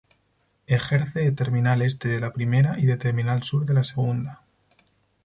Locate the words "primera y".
2.33-2.87